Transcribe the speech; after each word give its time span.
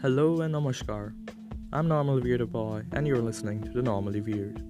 Hello 0.00 0.42
and 0.42 0.54
namaskar. 0.54 1.12
I'm 1.72 1.88
Normal 1.88 2.20
Weird 2.20 2.52
Boy, 2.52 2.84
and 2.92 3.04
you're 3.04 3.18
listening 3.20 3.60
to 3.62 3.70
the 3.70 3.82
Normally 3.82 4.20
Weird. 4.20 4.62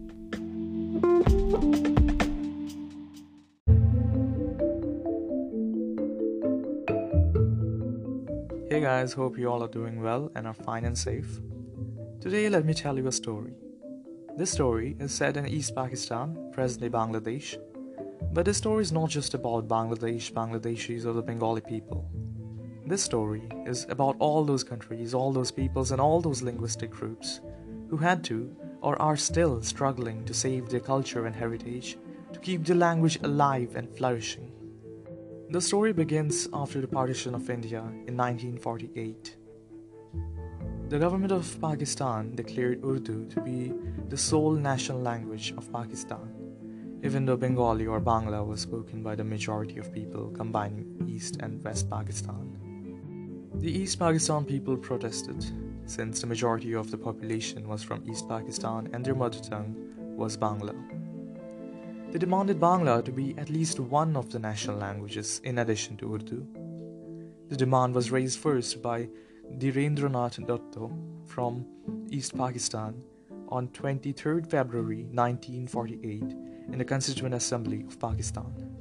Hey 8.71 8.81
guys, 8.81 9.13
hope 9.13 9.37
you 9.37 9.51
all 9.51 9.63
are 9.63 9.69
doing 9.69 10.01
well 10.01 10.33
and 10.35 10.47
are 10.47 10.55
fine 10.55 10.87
and 10.87 10.97
safe. 10.97 11.41
Today, 12.23 12.49
let 12.49 12.65
me 12.65 12.73
tell 12.73 12.97
you 12.97 13.07
a 13.07 13.13
story. 13.13 13.53
This 14.39 14.51
story 14.51 14.97
is 14.99 15.13
set 15.13 15.37
in 15.37 15.47
East 15.47 15.75
Pakistan, 15.75 16.51
presently 16.55 16.89
Bangladesh. 16.89 17.59
But 18.33 18.47
this 18.47 18.57
story 18.57 18.81
is 18.81 18.93
not 18.93 19.11
just 19.11 19.35
about 19.35 19.69
Bangladesh, 19.69 20.33
Bangladeshis, 20.33 21.05
or 21.05 21.13
the 21.13 21.21
Bengali 21.21 21.61
people. 21.61 22.11
This 22.89 23.03
story 23.03 23.43
is 23.67 23.85
about 23.91 24.17
all 24.19 24.47
those 24.47 24.65
countries, 24.65 25.13
all 25.13 25.31
those 25.31 25.51
peoples, 25.51 25.91
and 25.91 26.01
all 26.01 26.23
those 26.23 26.41
linguistic 26.41 26.91
groups 26.91 27.43
who 27.91 27.99
had 27.99 28.25
to 28.25 28.57
or 28.81 29.01
are 29.03 29.15
still 29.15 29.61
struggling 29.61 30.25
to 30.25 30.33
save 30.33 30.71
their 30.71 30.81
culture 30.81 31.27
and 31.27 31.37
heritage, 31.37 31.99
to 32.33 32.41
keep 32.41 32.65
the 32.65 32.75
language 32.75 33.19
alive 33.23 33.77
and 33.77 33.95
flourishing. 33.95 34.51
The 35.51 35.61
story 35.61 35.93
begins 35.93 36.49
after 36.55 36.81
the 36.81 36.89
partition 36.89 37.35
of 37.35 37.51
India 37.51 37.81
in 38.07 38.17
1948. 38.17 39.37
The 40.89 40.99
government 40.99 41.33
of 41.33 41.61
Pakistan 41.61 42.35
declared 42.37 42.83
Urdu 42.83 43.27
to 43.27 43.41
be 43.43 43.75
the 44.09 44.17
sole 44.17 44.53
national 44.53 45.01
language 45.01 45.53
of 45.59 45.71
Pakistan, 45.71 46.33
even 47.05 47.27
though 47.27 47.37
Bengali 47.37 47.87
or 47.87 48.01
Bangla 48.01 48.47
was 48.47 48.63
spoken 48.63 49.03
by 49.03 49.15
the 49.15 49.25
majority 49.25 49.77
of 49.77 49.93
people 49.93 50.31
combining 50.31 51.05
East 51.07 51.37
and 51.43 51.63
West 51.63 51.91
Pakistan. 51.91 52.68
The 53.61 53.73
East 53.73 53.99
Pakistan 53.99 54.45
people 54.45 54.77
protested, 54.77 55.45
since 55.85 56.21
the 56.21 56.29
majority 56.29 56.77
of 56.77 56.93
the 56.93 56.97
population 56.97 57.67
was 57.67 57.83
from 57.83 58.09
East 58.09 58.29
Pakistan 58.29 58.89
and 58.93 59.05
their 59.05 59.17
mother 59.17 59.41
tongue 59.41 59.75
was 60.17 60.37
Bangla. 60.37 60.77
They 62.13 62.21
demanded 62.21 62.61
Bangla 62.61 63.05
to 63.05 63.11
be 63.11 63.35
at 63.37 63.51
least 63.51 63.81
one 63.81 64.17
of 64.17 64.31
the 64.31 64.39
national 64.39 64.77
languages 64.77 65.41
in 65.43 65.59
addition 65.59 65.97
to 65.97 66.15
Urdu. 66.15 66.47
The 67.49 67.57
demand 67.57 67.97
was 67.97 68.13
raised 68.13 68.39
first 68.39 68.81
by 68.81 69.09
Dhirendranath 69.59 70.39
Dutta 70.47 70.89
from 71.27 71.67
East 72.13 72.39
Pakistan 72.39 73.03
on 73.49 73.67
23 73.69 74.43
February 74.43 75.03
1948 75.11 76.23
in 76.23 76.79
the 76.79 76.85
Constituent 76.85 77.35
Assembly 77.35 77.85
of 77.89 77.99
Pakistan. 77.99 78.78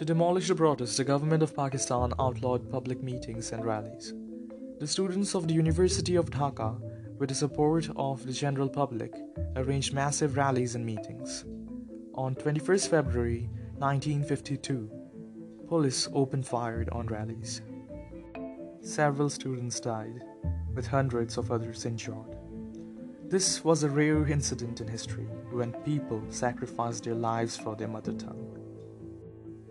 To 0.00 0.06
demolish 0.06 0.48
the 0.48 0.54
protest, 0.54 0.96
the 0.96 1.04
government 1.04 1.42
of 1.42 1.54
Pakistan 1.54 2.14
outlawed 2.18 2.70
public 2.70 3.02
meetings 3.02 3.52
and 3.52 3.62
rallies. 3.62 4.14
The 4.78 4.86
students 4.86 5.34
of 5.34 5.46
the 5.46 5.52
University 5.52 6.16
of 6.16 6.30
Dhaka, 6.30 6.80
with 7.18 7.28
the 7.28 7.34
support 7.34 7.86
of 7.96 8.24
the 8.24 8.32
general 8.32 8.70
public, 8.70 9.12
arranged 9.56 9.92
massive 9.92 10.38
rallies 10.38 10.74
and 10.74 10.86
meetings. 10.86 11.44
On 12.14 12.34
21st 12.34 12.88
February 12.88 13.50
1952, 13.76 14.90
police 15.68 16.08
opened 16.14 16.46
fire 16.46 16.86
on 16.92 17.06
rallies. 17.08 17.60
Several 18.80 19.28
students 19.28 19.80
died, 19.80 20.24
with 20.74 20.86
hundreds 20.86 21.36
of 21.36 21.52
others 21.52 21.84
injured. 21.84 22.38
This 23.26 23.62
was 23.62 23.82
a 23.82 23.90
rare 23.90 24.26
incident 24.26 24.80
in 24.80 24.88
history 24.88 25.28
when 25.52 25.74
people 25.84 26.22
sacrificed 26.30 27.04
their 27.04 27.14
lives 27.14 27.58
for 27.58 27.76
their 27.76 27.88
mother 27.88 28.14
tongue. 28.14 28.49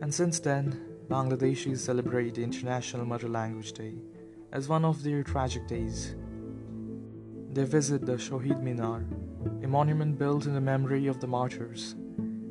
And 0.02 0.14
since 0.14 0.40
then, 0.40 0.80
Bangladeshis 1.10 1.80
celebrate 1.80 2.38
International 2.38 3.06
Mother 3.06 3.28
Language 3.28 3.74
Day 3.74 3.96
as 4.52 4.70
one 4.70 4.86
of 4.86 5.04
their 5.04 5.24
tragic 5.24 5.68
days. 5.68 6.16
They 7.52 7.64
visit 7.64 8.06
the 8.06 8.14
Shohid 8.14 8.62
Minar, 8.62 9.04
a 9.64 9.68
monument 9.68 10.18
built 10.18 10.46
in 10.46 10.54
the 10.54 10.62
memory 10.62 11.08
of 11.08 11.20
the 11.20 11.28
martyrs, 11.28 11.96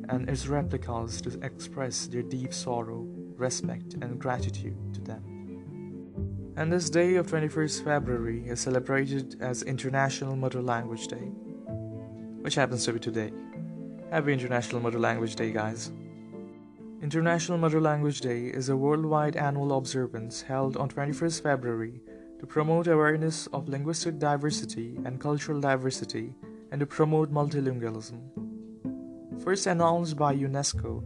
and 0.09 0.29
its 0.29 0.47
replicas 0.47 1.21
to 1.21 1.39
express 1.41 2.07
their 2.07 2.21
deep 2.21 2.53
sorrow, 2.53 3.05
respect, 3.37 3.93
and 3.95 4.19
gratitude 4.19 4.77
to 4.93 5.01
them. 5.01 5.29
And 6.55 6.71
this 6.71 6.89
day 6.89 7.15
of 7.15 7.27
21st 7.27 7.83
February 7.83 8.47
is 8.47 8.59
celebrated 8.59 9.37
as 9.39 9.63
International 9.63 10.35
Mother 10.35 10.61
Language 10.61 11.07
Day, 11.07 11.31
which 12.41 12.55
happens 12.55 12.83
to 12.85 12.93
be 12.93 12.99
today. 12.99 13.31
Happy 14.11 14.33
International 14.33 14.81
Mother 14.81 14.99
Language 14.99 15.35
Day, 15.35 15.51
guys. 15.51 15.91
International 17.01 17.57
Mother 17.57 17.79
Language 17.79 18.19
Day 18.19 18.47
is 18.47 18.67
a 18.67 18.75
worldwide 18.75 19.37
annual 19.37 19.77
observance 19.77 20.41
held 20.41 20.75
on 20.75 20.89
21st 20.89 21.41
February 21.41 22.01
to 22.39 22.45
promote 22.45 22.87
awareness 22.87 23.47
of 23.53 23.69
linguistic 23.69 24.19
diversity 24.19 24.97
and 25.05 25.17
cultural 25.17 25.61
diversity 25.61 26.33
and 26.71 26.81
to 26.81 26.85
promote 26.85 27.31
multilingualism. 27.31 28.19
First 29.41 29.65
announced 29.67 30.17
by 30.17 30.35
UNESCO 30.35 31.01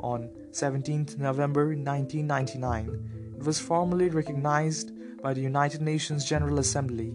on 0.00 0.30
17 0.50 1.10
November 1.18 1.66
1999, 1.66 3.36
it 3.38 3.44
was 3.44 3.60
formally 3.60 4.08
recognized 4.08 4.90
by 5.22 5.32
the 5.32 5.42
United 5.42 5.80
Nations 5.80 6.24
General 6.24 6.58
Assembly 6.58 7.14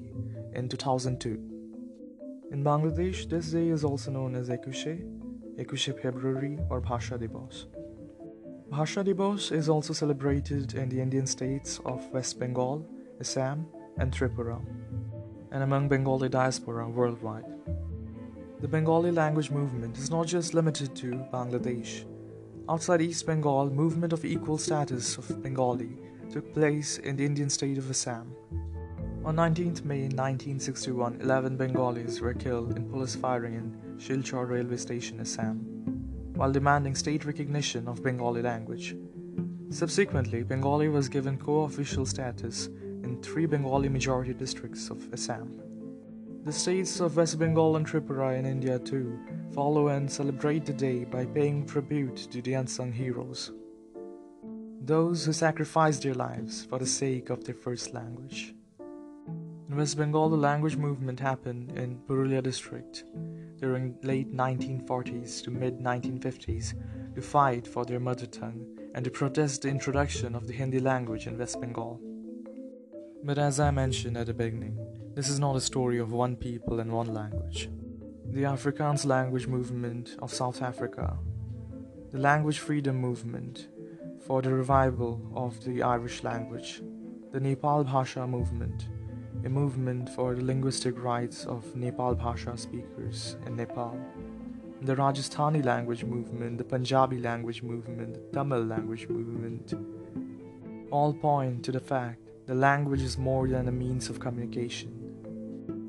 in 0.54 0.70
2002. 0.70 1.32
In 2.52 2.64
Bangladesh, 2.64 3.28
this 3.28 3.52
day 3.52 3.68
is 3.68 3.84
also 3.84 4.10
known 4.10 4.36
as 4.36 4.48
Ekushe, 4.48 5.06
Ekushe 5.60 6.02
February, 6.02 6.58
or 6.70 6.80
Bhasha 6.80 7.18
Divas. 7.18 7.66
Bhasha 8.72 9.04
Divas 9.04 9.52
is 9.52 9.68
also 9.68 9.92
celebrated 9.92 10.76
in 10.76 10.88
the 10.88 11.02
Indian 11.02 11.28
states 11.28 11.82
of 11.84 12.10
West 12.14 12.40
Bengal, 12.40 12.88
Assam, 13.20 13.68
and 13.98 14.14
Tripura, 14.14 14.62
and 15.52 15.64
among 15.64 15.90
Bengali 15.90 16.30
diaspora 16.30 16.88
worldwide. 16.88 17.44
The 18.62 18.70
Bengali 18.70 19.12
language 19.12 19.52
movement 19.52 19.98
is 19.98 20.10
not 20.10 20.26
just 20.26 20.54
limited 20.54 20.96
to 20.96 21.12
Bangladesh. 21.34 22.06
Outside 22.70 23.02
East 23.02 23.26
Bengal, 23.26 23.70
movement 23.70 24.14
of 24.14 24.24
equal 24.24 24.58
status 24.58 25.18
of 25.18 25.44
Bengali 25.44 25.98
took 26.32 26.54
place 26.54 26.98
in 27.00 27.18
the 27.18 27.26
Indian 27.26 27.50
state 27.50 27.78
of 27.78 27.90
Assam. 27.90 28.34
On 29.26 29.36
19th 29.36 29.84
May 29.84 30.04
1961, 30.04 31.20
11 31.20 31.58
Bengalis 31.58 32.22
were 32.22 32.34
killed 32.34 32.78
in 32.78 32.90
police 32.90 33.16
firing 33.16 33.56
in 33.56 33.98
Silchar 33.98 34.48
railway 34.48 34.78
station, 34.78 35.20
Assam 35.20 35.71
while 36.36 36.52
demanding 36.52 36.96
state 36.96 37.26
recognition 37.26 37.88
of 37.88 38.04
Bengali 38.04 38.42
language. 38.42 38.96
Subsequently, 39.70 40.44
Bengali 40.44 40.90
was 40.90 41.10
given 41.10 41.38
co 41.38 41.62
official 41.62 42.06
status 42.06 42.68
in 43.04 43.22
three 43.22 43.46
Bengali 43.46 43.90
majority 43.90 44.34
districts 44.34 44.90
of 44.90 45.12
Assam. 45.14 45.62
The 46.44 46.52
states 46.52 47.00
of 47.00 47.16
West 47.18 47.38
Bengal 47.38 47.76
and 47.76 47.86
Tripura 47.86 48.38
in 48.38 48.46
India 48.46 48.80
too 48.80 49.20
follow 49.54 49.90
and 49.90 50.12
celebrate 50.12 50.66
the 50.66 50.74
day 50.74 51.04
by 51.04 51.26
paying 51.26 51.66
tribute 51.66 52.16
to 52.32 52.42
the 52.42 52.54
unsung 52.54 52.92
heroes. 52.92 53.52
Those 54.84 55.26
who 55.26 55.34
sacrificed 55.34 56.04
their 56.04 56.16
lives 56.16 56.66
for 56.66 56.80
the 56.80 56.86
sake 56.86 57.30
of 57.30 57.44
their 57.44 57.56
first 57.56 57.94
language. 57.94 58.56
In 59.72 59.78
West 59.78 59.98
Bengal, 59.98 60.28
the 60.28 60.36
language 60.36 60.76
movement 60.76 61.18
happened 61.18 61.72
in 61.78 61.98
Purulia 62.06 62.44
district 62.44 63.06
during 63.58 63.96
late 64.04 64.30
1940s 64.36 65.42
to 65.46 65.50
mid 65.50 65.80
1950s 65.80 66.74
to 67.16 67.22
fight 67.22 67.66
for 67.66 67.86
their 67.86 68.02
mother 68.02 68.26
tongue 68.26 68.66
and 68.94 69.06
to 69.06 69.10
protest 69.10 69.62
the 69.62 69.70
introduction 69.70 70.36
of 70.36 70.46
the 70.46 70.52
Hindi 70.52 70.82
language 70.82 71.26
in 71.26 71.38
West 71.38 71.62
Bengal. 71.62 72.02
But 73.24 73.38
as 73.38 73.62
I 73.62 73.72
mentioned 73.72 74.18
at 74.18 74.26
the 74.26 74.34
beginning, 74.34 74.78
this 75.16 75.30
is 75.30 75.40
not 75.40 75.56
a 75.56 75.62
story 75.62 76.00
of 76.00 76.12
one 76.12 76.36
people 76.36 76.82
and 76.82 76.92
one 76.92 77.14
language. 77.14 77.70
The 78.26 78.44
Afrikaans 78.44 79.06
language 79.06 79.48
movement 79.48 80.18
of 80.20 80.34
South 80.34 80.62
Africa, 80.62 81.18
the 82.12 82.20
language 82.20 82.60
freedom 82.60 82.98
movement 82.98 83.70
for 84.20 84.42
the 84.42 84.54
revival 84.54 85.32
of 85.34 85.64
the 85.64 85.82
Irish 85.82 86.24
language, 86.24 86.82
the 87.32 87.40
Nepal 87.40 87.86
Bhasha 87.86 88.28
movement, 88.28 88.90
a 89.44 89.50
movement 89.50 90.10
for 90.10 90.36
the 90.36 90.44
linguistic 90.44 91.02
rights 91.04 91.46
of 91.46 91.76
Nepal 91.76 92.14
Bhasha 92.14 92.56
speakers 92.58 93.38
in 93.46 93.56
Nepal. 93.56 94.00
The 94.82 94.96
Rajasthani 94.96 95.64
language 95.66 96.04
movement, 96.04 96.58
the 96.58 96.64
Punjabi 96.64 97.18
language 97.20 97.64
movement, 97.64 98.14
the 98.14 98.38
Tamil 98.38 98.64
language 98.64 99.08
movement 99.08 99.74
all 100.92 101.14
point 101.14 101.64
to 101.66 101.72
the 101.72 101.80
fact 101.80 102.20
the 102.46 102.54
language 102.54 103.02
is 103.02 103.18
more 103.18 103.48
than 103.48 103.68
a 103.68 103.72
means 103.72 104.10
of 104.10 104.20
communication. 104.20 104.92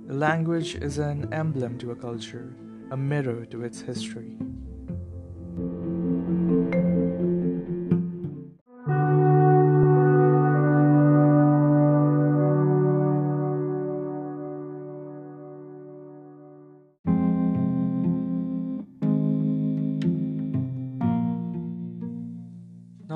The 0.07 0.15
language 0.15 0.77
is 0.77 0.99
an 0.99 1.33
emblem 1.33 1.79
to 1.79 1.91
a 1.91 1.97
culture, 1.97 2.55
a 2.91 2.97
mirror 2.97 3.45
to 3.47 3.65
its 3.65 3.81
history. 3.81 4.37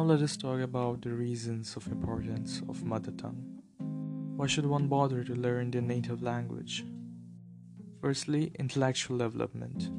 Let 0.06 0.22
us 0.22 0.36
talk 0.36 0.60
about 0.60 1.02
the 1.02 1.10
reasons 1.10 1.74
of 1.74 1.84
importance 1.88 2.62
of 2.68 2.84
mother 2.84 3.10
tongue. 3.10 3.42
Why 4.36 4.46
should 4.46 4.64
one 4.64 4.86
bother 4.86 5.24
to 5.24 5.34
learn 5.34 5.72
their 5.72 5.82
native 5.82 6.22
language? 6.22 6.84
Firstly, 8.00 8.52
intellectual 8.56 9.18
development. 9.18 9.90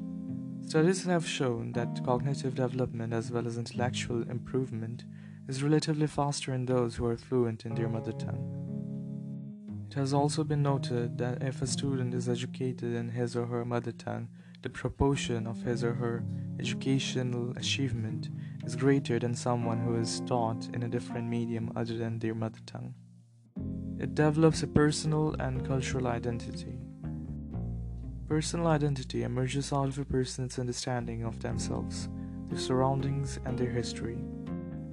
Studies 0.66 1.04
have 1.04 1.28
shown 1.28 1.74
that 1.74 2.06
cognitive 2.06 2.56
development 2.56 3.12
as 3.12 3.32
well 3.32 3.46
as 3.46 3.58
intellectual 3.58 4.22
improvement 4.30 5.04
is 5.50 5.62
relatively 5.62 6.08
faster 6.08 6.54
in 6.54 6.66
those 6.66 6.96
who 6.96 7.06
are 7.06 7.18
fluent 7.18 7.66
in 7.66 7.76
their 7.76 7.90
mother 7.90 8.14
tongue. 8.14 9.88
It 9.90 9.96
has 9.96 10.14
also 10.14 10.46
been 10.46 10.64
noted 10.64 11.18
that 11.18 11.44
if 11.44 11.62
a 11.62 11.68
student 11.68 12.14
is 12.14 12.30
educated 12.30 12.94
in 12.94 13.10
his 13.10 13.36
or 13.36 13.46
her 13.48 13.66
mother 13.66 13.92
tongue, 13.92 14.30
the 14.62 14.70
proportion 14.70 15.48
of 15.48 15.64
his 15.64 15.84
or 15.84 15.96
her 15.96 16.24
educational 16.60 17.52
achievement 17.58 18.30
is 18.68 18.76
greater 18.76 19.18
than 19.18 19.34
someone 19.34 19.80
who 19.80 19.96
is 19.96 20.20
taught 20.28 20.68
in 20.74 20.84
a 20.84 20.90
different 20.90 21.26
medium 21.26 21.72
other 21.78 21.96
than 21.96 22.20
their 22.20 22.36
mother 22.36 22.60
tongue. 22.66 22.94
It 23.98 24.14
develops 24.14 24.62
a 24.62 24.68
personal 24.68 25.36
and 25.40 25.66
cultural 25.66 26.08
identity. 26.08 26.78
Personal 28.28 28.68
identity 28.68 29.24
emerges 29.24 29.72
out 29.72 29.88
of 29.88 29.98
a 29.98 30.04
person's 30.04 30.60
understanding 30.60 31.24
of 31.24 31.40
themselves, 31.40 32.10
their 32.50 32.60
surroundings, 32.60 33.40
and 33.46 33.58
their 33.58 33.72
history. 33.72 34.18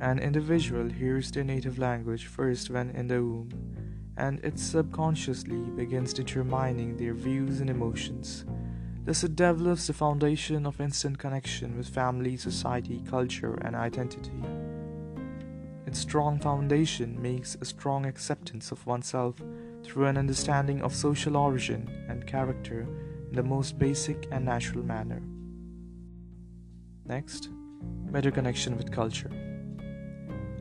An 0.01 0.21
individual 0.21 0.89
hears 0.89 1.33
their 1.33 1.43
native 1.43 1.77
language 1.77 2.27
first 2.27 2.71
when 2.71 2.91
in 2.91 3.09
the 3.09 3.21
womb, 3.21 3.51
and 4.17 4.39
it 4.45 4.57
subconsciously 4.57 5.59
begins 5.75 6.13
determining 6.15 6.97
their 6.97 7.13
views 7.13 7.61
and 7.61 7.69
emotions. 7.69 8.45
Thus, 9.05 9.23
it 9.23 9.37
develops 9.37 9.87
the 9.87 9.93
foundation 9.93 10.65
of 10.65 10.81
instant 10.81 11.19
connection 11.19 11.77
with 11.77 11.89
family, 11.89 12.39
society, 12.39 13.03
culture, 13.07 13.55
and 13.63 13.77
identity. 13.77 14.43
Its 15.87 15.99
strong 15.99 16.39
foundation 16.39 17.21
makes 17.21 17.55
a 17.61 17.67
strong 17.67 18.07
acceptance 18.07 18.73
of 18.73 18.87
oneself 18.87 19.37
through 19.83 20.07
an 20.07 20.17
understanding 20.17 20.81
of 20.81 20.95
social 20.95 21.37
origin 21.37 21.89
and 22.09 22.27
character 22.27 22.89
in 23.29 23.37
the 23.37 23.43
most 23.43 23.79
basic 23.79 24.27
and 24.31 24.47
natural 24.47 24.83
manner. 24.83 25.21
Next, 27.05 27.51
better 28.11 28.31
connection 28.31 28.77
with 28.79 28.91
culture. 28.91 29.31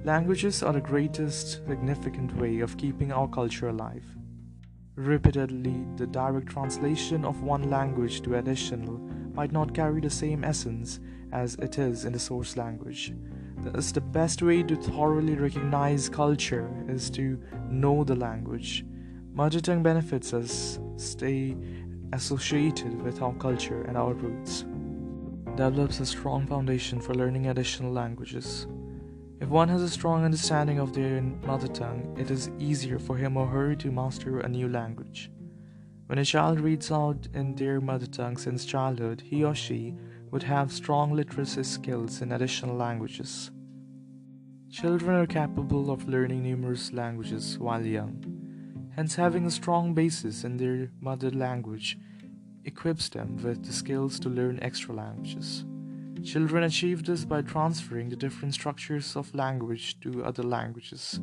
Languages 0.03 0.61
are 0.61 0.73
the 0.73 0.81
greatest 0.81 1.65
significant 1.65 2.35
way 2.35 2.59
of 2.59 2.77
keeping 2.77 3.13
our 3.13 3.29
culture 3.29 3.69
alive. 3.69 4.03
Repeatedly, 4.95 5.85
the 5.95 6.05
direct 6.05 6.47
translation 6.47 7.25
of 7.25 7.41
one 7.41 7.69
language 7.69 8.21
to 8.21 8.35
additional 8.35 8.99
might 9.33 9.51
not 9.51 9.73
carry 9.73 9.99
the 9.99 10.09
same 10.09 10.43
essence 10.43 10.99
as 11.31 11.55
it 11.55 11.79
is 11.79 12.05
in 12.05 12.13
the 12.13 12.19
source 12.19 12.55
language. 12.57 13.11
Thus, 13.57 13.91
the 13.91 14.01
best 14.01 14.43
way 14.43 14.61
to 14.61 14.75
thoroughly 14.75 15.33
recognize 15.35 16.09
culture 16.09 16.69
is 16.87 17.09
to 17.11 17.39
know 17.69 18.03
the 18.03 18.15
language. 18.15 18.85
Mother 19.33 19.59
tongue 19.59 19.81
benefits 19.81 20.31
us 20.31 20.79
stay 20.97 21.57
associated 22.11 23.01
with 23.01 23.23
our 23.23 23.33
culture 23.33 23.81
and 23.83 23.97
our 23.97 24.13
roots. 24.13 24.63
Develops 25.55 25.99
a 26.01 26.05
strong 26.05 26.45
foundation 26.45 27.01
for 27.01 27.15
learning 27.15 27.47
additional 27.47 27.91
languages. 27.91 28.67
If 29.43 29.49
one 29.49 29.67
has 29.67 29.81
a 29.81 29.89
strong 29.89 30.23
understanding 30.23 30.79
of 30.79 30.93
their 30.93 31.21
mother 31.21 31.67
tongue, 31.67 32.15
it 32.17 32.31
is 32.31 32.49
easier 32.59 32.97
for 32.97 33.17
him 33.17 33.35
or 33.35 33.45
her 33.45 33.75
to 33.75 33.91
master 33.91 34.39
a 34.39 34.47
new 34.47 34.69
language. 34.69 35.29
When 36.05 36.17
a 36.17 36.23
child 36.23 36.61
reads 36.61 36.89
out 36.93 37.27
in 37.33 37.53
their 37.53 37.81
mother 37.81 38.05
tongue 38.05 38.37
since 38.37 38.63
childhood, 38.63 39.19
he 39.19 39.43
or 39.43 39.53
she 39.53 39.95
would 40.31 40.43
have 40.43 40.71
strong 40.71 41.11
literacy 41.11 41.63
skills 41.63 42.21
in 42.21 42.31
additional 42.31 42.77
languages. 42.77 43.51
Children 44.71 45.17
are 45.17 45.27
capable 45.27 45.91
of 45.91 46.07
learning 46.07 46.41
numerous 46.43 46.93
languages 46.93 47.59
while 47.59 47.85
young. 47.85 48.23
Hence, 48.95 49.15
having 49.15 49.45
a 49.45 49.51
strong 49.51 49.93
basis 49.93 50.45
in 50.45 50.55
their 50.55 50.89
mother 51.01 51.31
language 51.31 51.97
equips 52.63 53.09
them 53.09 53.35
with 53.43 53.65
the 53.65 53.73
skills 53.73 54.21
to 54.21 54.29
learn 54.29 54.57
extra 54.61 54.95
languages. 54.95 55.65
Children 56.23 56.63
achieve 56.63 57.03
this 57.03 57.25
by 57.25 57.41
transferring 57.41 58.07
the 58.07 58.15
different 58.15 58.53
structures 58.53 59.17
of 59.17 59.35
language 59.35 59.99
to 59.99 60.23
other 60.23 60.43
languages. 60.43 61.19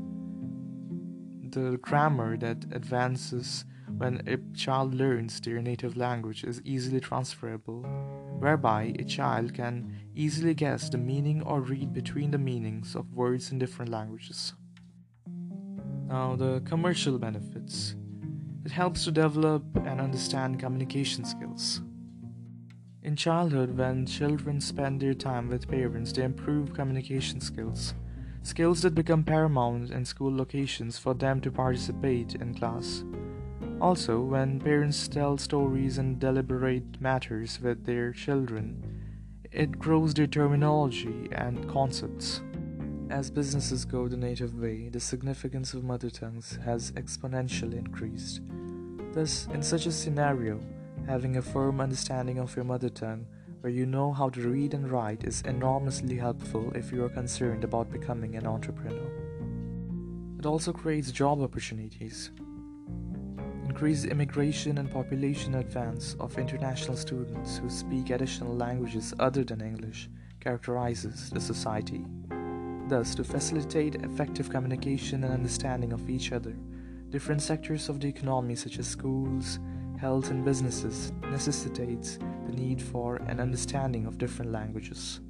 The 1.50 1.78
grammar 1.80 2.36
that 2.36 2.66
advances 2.70 3.64
when 3.96 4.22
a 4.26 4.36
child 4.54 4.94
learns 4.94 5.40
their 5.40 5.62
native 5.62 5.96
language 5.96 6.44
is 6.44 6.60
easily 6.64 7.00
transferable, 7.00 7.82
whereby 8.38 8.94
a 8.98 9.04
child 9.04 9.54
can 9.54 9.90
easily 10.14 10.52
guess 10.52 10.90
the 10.90 10.98
meaning 10.98 11.42
or 11.42 11.62
read 11.62 11.94
between 11.94 12.30
the 12.30 12.38
meanings 12.38 12.94
of 12.94 13.12
words 13.14 13.50
in 13.50 13.58
different 13.58 13.90
languages. 13.90 14.52
Now, 16.08 16.36
the 16.36 16.60
commercial 16.66 17.18
benefits. 17.18 17.96
It 18.66 18.72
helps 18.72 19.04
to 19.04 19.12
develop 19.12 19.64
and 19.76 20.00
understand 20.00 20.60
communication 20.60 21.24
skills. 21.24 21.80
In 23.02 23.16
childhood, 23.16 23.78
when 23.78 24.04
children 24.04 24.60
spend 24.60 25.00
their 25.00 25.14
time 25.14 25.48
with 25.48 25.70
parents, 25.70 26.12
they 26.12 26.22
improve 26.22 26.74
communication 26.74 27.40
skills, 27.40 27.94
skills 28.42 28.82
that 28.82 28.94
become 28.94 29.24
paramount 29.24 29.90
in 29.90 30.04
school 30.04 30.36
locations 30.36 30.98
for 30.98 31.14
them 31.14 31.40
to 31.40 31.50
participate 31.50 32.34
in 32.34 32.54
class. 32.54 33.02
Also, 33.80 34.20
when 34.20 34.60
parents 34.60 35.08
tell 35.08 35.38
stories 35.38 35.96
and 35.96 36.18
deliberate 36.18 37.00
matters 37.00 37.58
with 37.62 37.86
their 37.86 38.12
children, 38.12 38.84
it 39.50 39.78
grows 39.78 40.12
their 40.12 40.26
terminology 40.26 41.26
and 41.32 41.66
concepts. 41.70 42.42
As 43.08 43.30
businesses 43.30 43.86
go 43.86 44.08
the 44.08 44.16
native 44.18 44.60
way, 44.60 44.90
the 44.90 45.00
significance 45.00 45.72
of 45.72 45.84
mother 45.84 46.10
tongues 46.10 46.58
has 46.66 46.92
exponentially 46.92 47.78
increased. 47.78 48.42
Thus, 49.14 49.48
in 49.54 49.62
such 49.62 49.86
a 49.86 49.92
scenario, 49.92 50.60
having 51.10 51.38
a 51.38 51.42
firm 51.42 51.80
understanding 51.80 52.38
of 52.38 52.54
your 52.54 52.64
mother 52.64 52.88
tongue, 52.88 53.26
where 53.62 53.72
you 53.72 53.84
know 53.84 54.12
how 54.12 54.28
to 54.28 54.48
read 54.48 54.74
and 54.74 54.88
write, 54.88 55.24
is 55.24 55.42
enormously 55.42 56.16
helpful 56.16 56.70
if 56.76 56.92
you 56.92 57.04
are 57.04 57.08
concerned 57.08 57.64
about 57.64 57.90
becoming 57.90 58.36
an 58.36 58.46
entrepreneur. 58.46 59.10
It 60.38 60.46
also 60.46 60.72
creates 60.72 61.10
job 61.10 61.42
opportunities. 61.42 62.30
Increased 63.64 64.04
immigration 64.04 64.78
and 64.78 64.88
population 64.88 65.56
advance 65.56 66.14
of 66.20 66.38
international 66.38 66.96
students 66.96 67.58
who 67.58 67.68
speak 67.68 68.10
additional 68.10 68.54
languages 68.54 69.12
other 69.18 69.42
than 69.42 69.60
English 69.60 70.08
characterizes 70.38 71.28
the 71.30 71.40
society. 71.40 72.04
Thus, 72.86 73.16
to 73.16 73.24
facilitate 73.24 73.96
effective 73.96 74.48
communication 74.48 75.24
and 75.24 75.34
understanding 75.34 75.92
of 75.92 76.08
each 76.08 76.30
other, 76.30 76.54
different 77.08 77.42
sectors 77.42 77.88
of 77.88 77.98
the 77.98 78.08
economy, 78.08 78.54
such 78.54 78.78
as 78.78 78.86
schools, 78.86 79.58
health, 80.00 80.30
and 80.30 80.44
businesses, 80.44 81.12
necessitates 81.30 82.18
the 82.46 82.52
need 82.52 82.80
for 82.80 83.16
an 83.28 83.38
understanding 83.38 84.06
of 84.06 84.18
different 84.18 84.50
languages. 84.50 85.20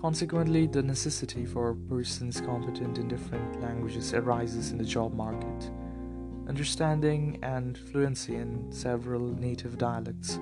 Consequently, 0.00 0.66
the 0.66 0.82
necessity 0.82 1.46
for 1.46 1.74
persons 1.88 2.40
competent 2.40 2.98
in 2.98 3.08
different 3.08 3.60
languages 3.60 4.14
arises 4.14 4.72
in 4.72 4.78
the 4.78 4.84
job 4.84 5.14
market. 5.14 5.70
Understanding 6.48 7.38
and 7.42 7.76
fluency 7.76 8.36
in 8.36 8.72
several 8.72 9.20
native 9.20 9.78
dialects 9.78 10.38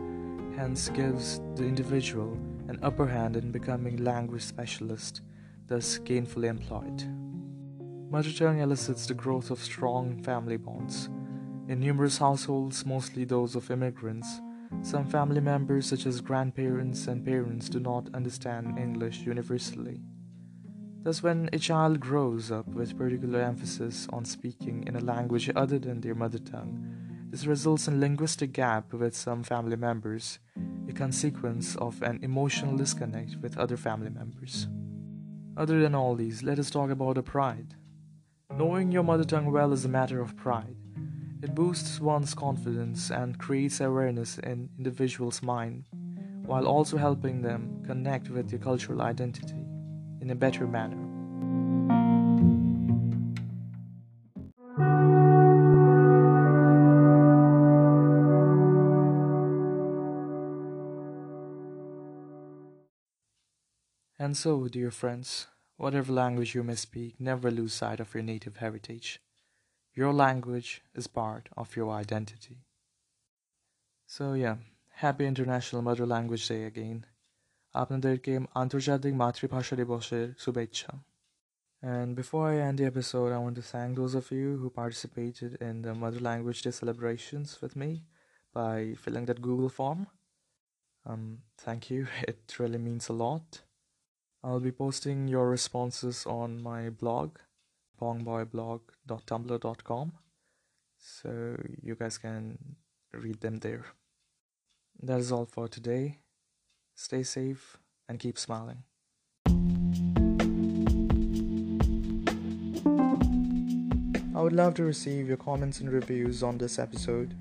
hence 0.57 0.89
gives 0.89 1.41
the 1.55 1.65
individual 1.65 2.33
an 2.69 2.79
upper 2.83 3.07
hand 3.07 3.37
in 3.37 3.53
becoming 3.53 4.03
language 4.03 4.43
specialist 4.43 5.21
thus 5.67 5.99
gainfully 5.99 6.49
employed. 6.49 7.05
Mother 8.11 8.33
tongue 8.33 8.61
elicits 8.61 9.07
the 9.07 9.15
growth 9.15 9.51
of 9.51 9.59
strong 9.59 10.23
family 10.23 10.57
bonds. 10.57 11.11
In 11.69 11.81
numerous 11.81 12.19
households, 12.19 12.87
mostly 12.87 13.25
those 13.25 13.57
of 13.57 13.73
immigrants, 13.73 14.41
some 14.83 15.05
family 15.05 15.41
members, 15.41 15.87
such 15.87 16.07
as 16.07 16.21
grandparents 16.21 17.09
and 17.09 17.25
parents, 17.25 17.69
do 17.69 17.81
not 17.81 18.09
understand 18.15 18.79
English 18.79 19.21
universally. 19.21 20.01
Thus, 21.03 21.25
when 21.25 21.51
a 21.53 21.59
child 21.59 21.99
grows 21.99 22.53
up 22.53 22.69
with 22.69 22.97
particular 22.97 23.41
emphasis 23.41 24.07
on 24.13 24.25
speaking 24.25 24.85
in 24.87 24.95
a 24.95 25.01
language 25.01 25.51
other 25.57 25.81
than 25.81 26.01
their 26.01 26.15
mother 26.15 26.39
tongue, 26.39 26.87
this 27.31 27.47
results 27.47 27.89
in 27.89 28.01
linguistic 28.01 28.53
gap 28.53 28.93
with 28.93 29.17
some 29.17 29.43
family 29.43 29.77
members, 29.77 30.39
a 30.89 30.93
consequence 30.93 31.75
of 31.77 32.01
an 32.03 32.21
emotional 32.23 32.77
disconnect 32.77 33.37
with 33.43 33.59
other 33.59 33.77
family 33.77 34.11
members. 34.11 34.69
Other 35.57 35.81
than 35.81 35.97
all 35.97 36.15
these, 36.15 36.45
let 36.45 36.61
us 36.61 36.71
talk 36.71 36.91
about 36.91 37.17
the 37.17 37.25
pride. 37.25 37.75
Knowing 38.57 38.93
your 38.93 39.03
mother 39.03 39.25
tongue 39.25 39.51
well 39.51 39.73
is 39.73 39.85
a 39.85 39.89
matter 39.89 40.21
of 40.21 40.37
pride. 40.37 40.77
It 41.47 41.55
boosts 41.55 42.01
one's 42.01 42.35
confidence 42.35 43.09
and 43.13 43.39
creates 43.39 43.81
awareness 43.81 44.37
in 44.39 44.69
individuals' 44.79 45.45
mind, 45.45 45.85
while 46.45 46.67
also 46.67 46.97
helping 46.97 47.41
them 47.41 47.85
connect 47.87 48.29
with 48.31 48.51
their 48.51 48.59
cultural 48.59 49.01
identity 49.01 49.65
in 50.21 50.31
a 50.31 50.35
better 50.35 50.67
manner. 50.67 50.97
And 64.19 64.37
so, 64.37 64.67
dear 64.67 64.91
friends, 64.91 65.47
whatever 65.77 66.13
language 66.13 66.57
you 66.57 66.65
may 66.65 66.75
speak, 66.75 67.21
never 67.21 67.53
lose 67.53 67.73
sight 67.73 68.01
of 68.01 68.13
your 68.15 68.25
native 68.25 68.57
heritage. 68.57 69.21
your 69.96 70.14
language 70.14 70.82
is 70.96 71.08
part 71.08 71.50
of 71.58 71.76
your 71.76 71.92
identity. 71.92 72.58
So, 74.06 74.34
yeah, 74.34 74.58
happy 74.90 75.26
International 75.26 75.82
Mother 75.82 76.06
Language 76.06 76.48
Day 76.48 76.64
again. 76.72 77.00
আপনাদেরকে 77.82 78.34
আন্তর্জাতিক 78.62 79.14
মাতৃভাষা 79.24 79.76
দিবসের 79.80 80.26
শুভেচ্ছা 80.44 80.92
and 81.84 82.16
before 82.16 82.48
I 82.48 82.58
end 82.58 82.78
the 82.78 82.86
episode, 82.86 83.32
I 83.32 83.40
want 83.40 83.56
to 83.56 83.64
thank 83.64 83.96
those 83.96 84.14
of 84.14 84.32
you 84.32 84.58
who 84.58 84.70
participated 84.70 85.58
in 85.60 85.82
the 85.82 85.96
Mother 85.96 86.20
Language 86.20 86.62
Day 86.62 86.70
celebrations 86.70 87.60
with 87.60 87.76
me 87.76 88.04
by 88.54 88.94
filling 89.00 89.26
that 89.26 89.42
Google 89.42 89.70
form. 89.70 90.06
Um, 91.08 91.40
thank 91.58 91.90
you, 91.90 92.08
it 92.28 92.56
really 92.60 92.78
means 92.78 93.10
a 93.10 93.14
lot. 93.14 93.62
I'll 94.44 94.60
be 94.60 94.72
posting 94.72 95.28
your 95.28 95.50
responses 95.50 96.26
on 96.28 96.62
my 96.62 96.92
blog, 96.92 97.38
bongboyblog.tumblr.com, 98.01 100.13
so 100.99 101.57
you 101.83 101.95
guys 101.95 102.19
can 102.19 102.59
read 103.13 103.41
them 103.41 103.59
there. 103.59 103.85
That 105.03 105.21
is 105.21 105.33
all 105.33 105.47
for 105.47 105.69
today. 105.69 106.19
Stay 106.95 107.23
safe 107.23 107.79
and 108.09 108.19
keep 108.19 108.39
smiling. 108.39 108.85
I 114.35 114.43
would 114.43 114.53
love 114.53 114.75
to 114.75 114.85
receive 114.85 115.29
your 115.29 115.39
comments 115.39 115.81
and 115.81 115.91
reviews 115.91 116.43
on 116.43 116.59
this 116.59 116.79
episode. 116.79 117.35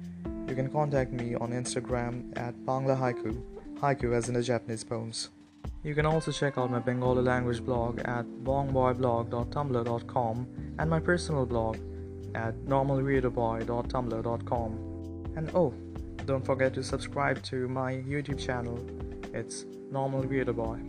You 0.48 0.56
can 0.56 0.72
contact 0.72 1.12
me 1.12 1.36
on 1.36 1.52
Instagram 1.52 2.32
at 2.38 2.56
Bangla 2.66 2.98
Haiku, 2.98 3.42
haiku 3.80 4.16
as 4.16 4.30
in 4.30 4.36
the 4.36 4.42
Japanese 4.42 4.84
poems. 4.84 5.30
You 5.86 5.94
can 5.94 6.08
also 6.08 6.32
check 6.32 6.58
out 6.58 6.72
my 6.72 6.80
Bengali 6.80 7.22
language 7.22 7.64
blog 7.64 8.00
at 8.06 8.26
bongboyblog.tumblr.com 8.44 10.48
and 10.80 10.90
my 10.90 11.00
personal 11.00 11.46
blog 11.46 11.78
at 12.34 12.56
normalreaderboy.tumblr.com. 12.66 15.34
And 15.36 15.52
oh, 15.54 15.76
don't 16.26 16.44
forget 16.44 16.74
to 16.74 16.84
subscribe 16.84 17.44
to 17.44 17.68
my 17.68 17.98
YouTube 17.98 18.44
channel. 18.44 18.84
It's 19.32 19.66
Normal 19.92 20.24
Reader 20.24 20.54
Boy. 20.54 20.80